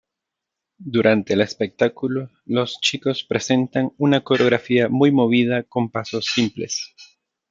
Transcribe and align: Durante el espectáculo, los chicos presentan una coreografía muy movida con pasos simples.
Durante 0.79 1.33
el 1.33 1.41
espectáculo, 1.41 2.31
los 2.45 2.79
chicos 2.81 3.23
presentan 3.23 3.93
una 3.99 4.21
coreografía 4.23 4.89
muy 4.89 5.11
movida 5.11 5.61
con 5.61 5.91
pasos 5.91 6.25
simples. 6.25 6.95